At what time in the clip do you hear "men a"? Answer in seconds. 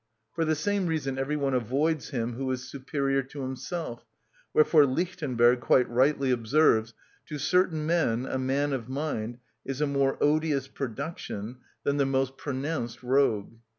7.85-8.39